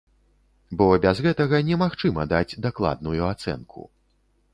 [0.77, 3.85] Бо без гэтага немагчыма даць дакладную ацэнку.